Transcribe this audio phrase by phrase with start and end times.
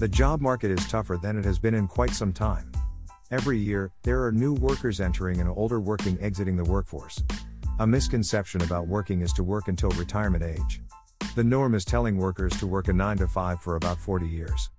[0.00, 2.72] The job market is tougher than it has been in quite some time.
[3.30, 7.22] Every year, there are new workers entering and older working exiting the workforce.
[7.80, 10.80] A misconception about working is to work until retirement age.
[11.36, 14.70] The norm is telling workers to work a 9 to 5 for about 40 years.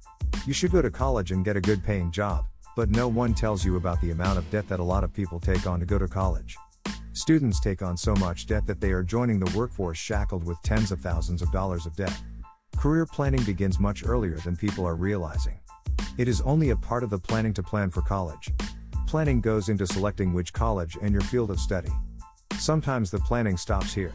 [0.48, 3.63] You should go to college and get a good paying job, but no one tells
[3.63, 5.99] you about the amount of debt that a lot of people take on to go
[5.99, 6.58] to college.
[7.13, 10.91] Students take on so much debt that they are joining the workforce shackled with tens
[10.91, 12.20] of thousands of dollars of debt.
[12.81, 15.59] Career planning begins much earlier than people are realizing.
[16.17, 18.52] It is only a part of the planning to plan for college.
[19.05, 21.91] Planning goes into selecting which college and your field of study.
[22.57, 24.12] Sometimes the planning stops here.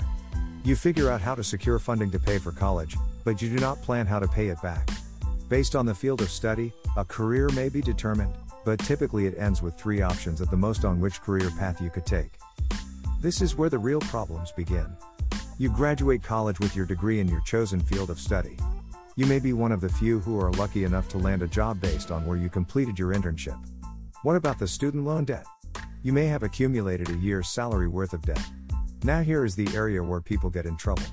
[0.64, 3.82] You figure out how to secure funding to pay for college, but you do not
[3.82, 4.90] plan how to pay it back.
[5.48, 9.62] Based on the field of study, a career may be determined, but typically it ends
[9.62, 12.32] with three options at the most on which career path you could take.
[13.20, 14.88] This is where the real problems begin.
[15.58, 18.58] You graduate college with your degree in your chosen field of study.
[19.16, 21.80] You may be one of the few who are lucky enough to land a job
[21.80, 23.58] based on where you completed your internship.
[24.22, 25.46] What about the student loan debt?
[26.02, 28.44] You may have accumulated a year's salary worth of debt.
[29.02, 31.04] Now, here is the area where people get in trouble.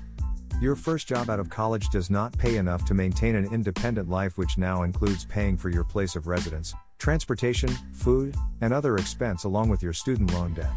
[0.60, 4.36] Your first job out of college does not pay enough to maintain an independent life,
[4.36, 9.70] which now includes paying for your place of residence, transportation, food, and other expense along
[9.70, 10.70] with your student loan debt.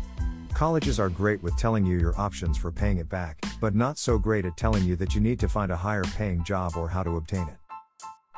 [0.57, 4.17] Colleges are great with telling you your options for paying it back, but not so
[4.17, 7.03] great at telling you that you need to find a higher paying job or how
[7.03, 7.57] to obtain it.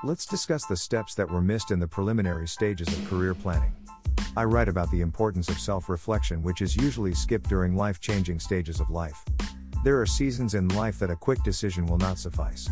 [0.03, 3.71] Let's discuss the steps that were missed in the preliminary stages of career planning.
[4.35, 8.41] I write about the importance of self reflection, which is usually skipped during life changing
[8.41, 9.23] stages of life.
[9.85, 12.67] There are seasons in life that a quick decision will not suffice.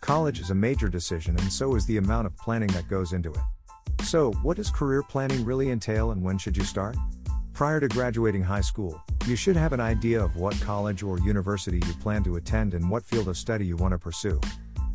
[0.00, 3.30] College is a major decision, and so is the amount of planning that goes into
[3.30, 4.04] it.
[4.04, 6.96] So, what does career planning really entail, and when should you start?
[7.56, 11.78] Prior to graduating high school, you should have an idea of what college or university
[11.78, 14.38] you plan to attend and what field of study you want to pursue.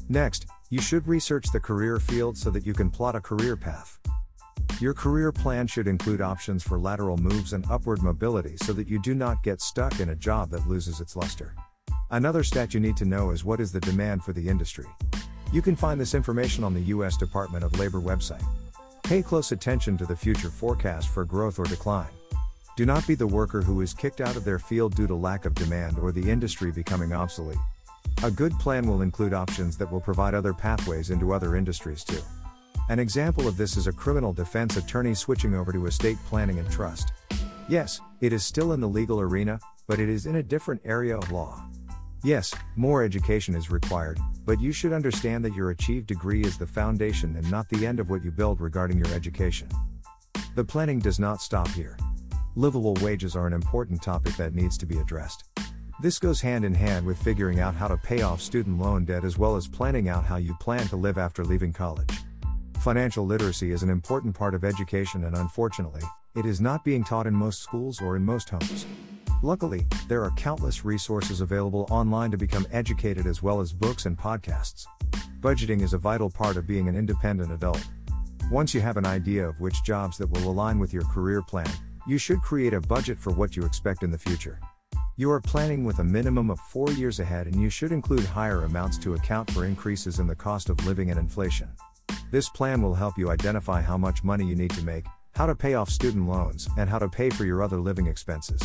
[0.10, 3.98] Next, you should research the career field so that you can plot a career path.
[4.80, 9.02] Your career plan should include options for lateral moves and upward mobility so that you
[9.02, 11.56] do not get stuck in a job that loses its luster.
[12.12, 14.86] Another stat you need to know is what is the demand for the industry.
[15.52, 17.18] You can find this information on the U.S.
[17.18, 18.46] Department of Labor website.
[19.02, 22.21] Pay close attention to the future forecast for growth or decline.
[22.78, 25.46] Do not be the worker who is kicked out of their field due to lack
[25.46, 27.58] of demand or the industry becoming obsolete.
[28.24, 32.22] A good plan will include options that will provide other pathways into other industries too.
[32.90, 36.72] An example of this is a criminal defense attorney switching over to estate planning and
[36.72, 37.12] trust.
[37.68, 41.18] Yes, it is still in the legal arena, but it is in a different area
[41.18, 41.64] of law.
[42.24, 46.68] Yes, more education is required, but you should understand that your achieved degree is the
[46.68, 49.68] foundation and not the end of what you build regarding your education.
[50.56, 51.98] The planning does not stop here.
[52.58, 55.46] Livable wages are an important topic that needs to be addressed.
[56.02, 59.24] This goes hand in hand with figuring out how to pay off student loan debt
[59.24, 62.12] as well as planning out how you plan to live after leaving college.
[62.82, 66.02] Financial literacy is an important part of education, and unfortunately,
[66.36, 68.86] it is not being taught in most schools or in most homes.
[69.42, 74.18] Luckily, there are countless resources available online to become educated as well as books and
[74.18, 74.86] podcasts.
[75.40, 77.88] Budgeting is a vital part of being an independent adult.
[78.52, 81.72] Once you have an idea of which jobs that will align with your career plan,
[82.08, 84.60] you should create a budget for what you expect in the future.
[85.18, 88.64] You are planning with a minimum of four years ahead, and you should include higher
[88.64, 91.70] amounts to account for increases in the cost of living and inflation.
[92.32, 95.56] This plan will help you identify how much money you need to make, how to
[95.56, 98.62] pay off student loans, and how to pay for your other living expenses.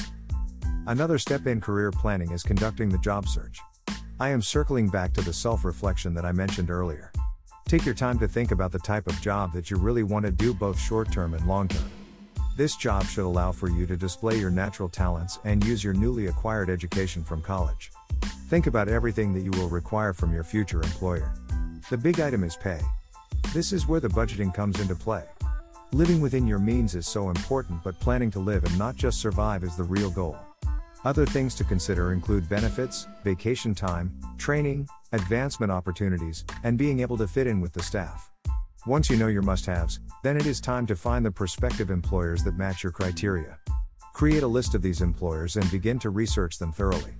[0.87, 3.59] Another step in career planning is conducting the job search.
[4.19, 7.13] I am circling back to the self reflection that I mentioned earlier.
[7.69, 10.33] Take your time to think about the type of job that you really want to
[10.33, 11.91] do both short term and long term.
[12.57, 16.29] This job should allow for you to display your natural talents and use your newly
[16.29, 17.93] acquired education from college.
[18.49, 21.35] Think about everything that you will require from your future employer.
[21.91, 22.81] The big item is pay.
[23.53, 25.25] This is where the budgeting comes into play.
[25.93, 29.63] Living within your means is so important, but planning to live and not just survive
[29.63, 30.39] is the real goal.
[31.05, 37.29] Other things to consider include benefits, vacation time, training, advancement opportunities, and being able to
[37.29, 38.31] fit in with the staff.
[38.87, 42.45] Once you know your must haves, then it is time to find the prospective employers
[42.45, 43.59] that match your criteria.
[44.13, 47.13] Create a list of these employers and begin to research them thoroughly.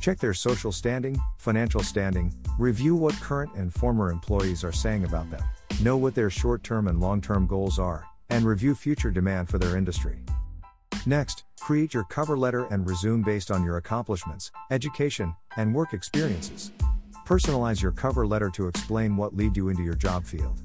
[0.00, 5.30] Check their social standing, financial standing, review what current and former employees are saying about
[5.30, 5.44] them,
[5.82, 9.58] know what their short term and long term goals are, and review future demand for
[9.58, 10.24] their industry.
[11.04, 16.72] Next, create your cover letter and resume based on your accomplishments, education, and work experiences.
[17.26, 20.58] Personalize your cover letter to explain what led you into your job field.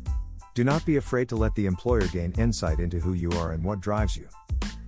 [0.57, 3.63] Do not be afraid to let the employer gain insight into who you are and
[3.63, 4.27] what drives you.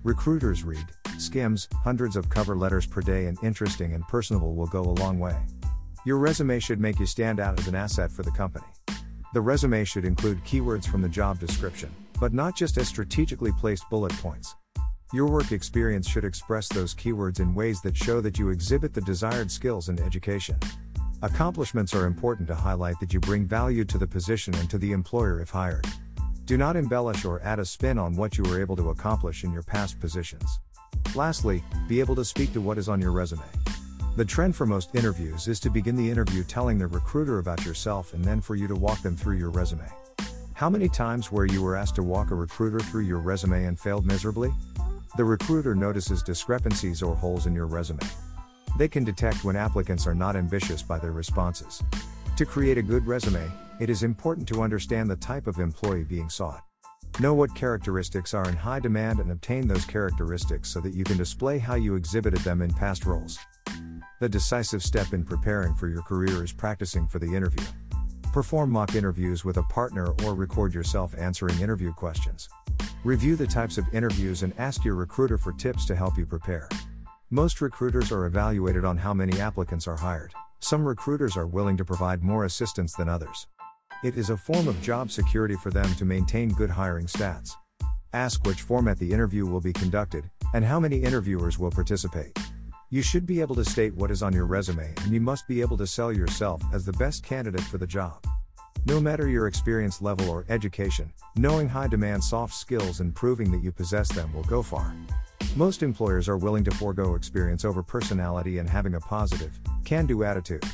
[0.02, 0.84] Recruiters read,
[1.16, 5.20] skims, hundreds of cover letters per day, and interesting and personable will go a long
[5.20, 5.36] way.
[6.04, 8.66] Your resume should make you stand out as an asset for the company.
[9.32, 13.88] The resume should include keywords from the job description, but not just as strategically placed
[13.90, 14.56] bullet points.
[15.12, 19.02] Your work experience should express those keywords in ways that show that you exhibit the
[19.02, 20.56] desired skills and education.
[21.22, 24.92] Accomplishments are important to highlight that you bring value to the position and to the
[24.92, 25.84] employer if hired.
[26.46, 29.52] Do not embellish or add a spin on what you were able to accomplish in
[29.52, 30.60] your past positions.
[31.14, 33.42] Lastly, be able to speak to what is on your resume.
[34.16, 38.14] The trend for most interviews is to begin the interview telling the recruiter about yourself
[38.14, 39.84] and then for you to walk them through your resume.
[40.54, 43.78] How many times where you were asked to walk a recruiter through your resume and
[43.78, 44.54] failed miserably?
[45.18, 48.00] The recruiter notices discrepancies or holes in your resume.
[48.78, 51.82] They can detect when applicants are not ambitious by their responses.
[52.36, 53.50] To create a good resume,
[53.80, 56.64] it is important to understand the type of employee being sought.
[57.18, 61.18] Know what characteristics are in high demand and obtain those characteristics so that you can
[61.18, 63.38] display how you exhibited them in past roles.
[64.20, 67.64] The decisive step in preparing for your career is practicing for the interview.
[68.32, 72.48] Perform mock interviews with a partner or record yourself answering interview questions.
[73.02, 76.68] Review the types of interviews and ask your recruiter for tips to help you prepare.
[77.32, 80.34] Most recruiters are evaluated on how many applicants are hired.
[80.58, 83.46] Some recruiters are willing to provide more assistance than others.
[84.02, 87.52] It is a form of job security for them to maintain good hiring stats.
[88.12, 92.36] Ask which format the interview will be conducted, and how many interviewers will participate.
[92.88, 95.60] You should be able to state what is on your resume, and you must be
[95.60, 98.26] able to sell yourself as the best candidate for the job.
[98.86, 103.62] No matter your experience level or education, knowing high demand soft skills and proving that
[103.62, 104.92] you possess them will go far.
[105.56, 110.22] Most employers are willing to forego experience over personality and having a positive, can do
[110.22, 110.64] attitude.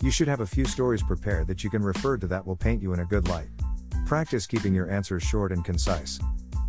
[0.00, 2.80] You should have a few stories prepared that you can refer to that will paint
[2.80, 3.48] you in a good light.
[4.06, 6.20] Practice keeping your answers short and concise.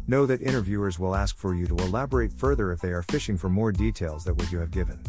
[0.07, 3.49] Know that interviewers will ask for you to elaborate further if they are fishing for
[3.49, 4.99] more details than what you have given.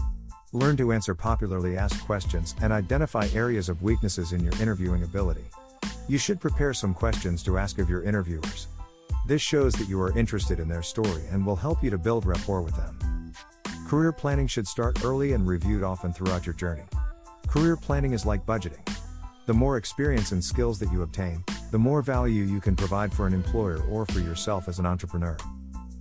[0.53, 5.45] Learn to answer popularly asked questions and identify areas of weaknesses in your interviewing ability.
[6.09, 8.67] You should prepare some questions to ask of your interviewers.
[9.27, 12.27] This shows that you are interested in their story and will help you to build
[12.27, 13.33] rapport with them.
[13.87, 16.85] Career planning should start early and reviewed often throughout your journey.
[17.47, 18.87] Career planning is like budgeting.
[19.47, 23.27] The more experience and skills that you obtain, the more value you can provide for
[23.27, 25.39] an employer or for yourself as an entrepreneur.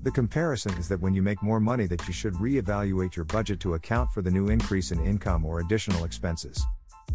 [0.02, 3.62] The comparison is that when you make more money that you should re-evaluate your budget
[3.62, 6.62] to account for the new increase in income or additional expenses.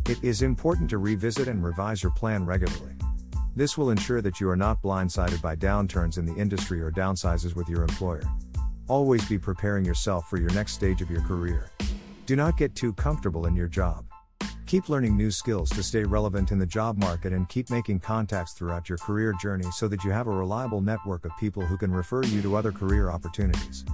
[0.09, 2.95] It is important to revisit and revise your plan regularly.
[3.59, 7.57] This will ensure that you are not blindsided by downturns in the industry or downsizes
[7.57, 8.23] with your employer.
[8.87, 11.69] Always be preparing yourself for your next stage of your career.
[12.27, 14.05] Do not get too comfortable in your job.
[14.67, 18.53] Keep learning new skills to stay relevant in the job market and keep making contacts
[18.53, 21.91] throughout your career journey so that you have a reliable network of people who can
[21.91, 23.85] refer you to other career opportunities.